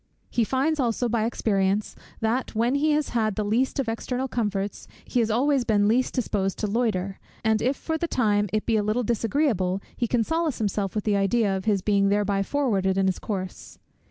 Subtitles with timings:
[0.31, 4.87] He finds also by experience, that when he has had the least of external comforts,
[5.05, 8.77] he has always been least disposed to loiter; and if for the time it be
[8.77, 12.97] a little disagreeable, he can solace himself with the idea of his being thereby forwarded
[12.97, 13.77] in his course.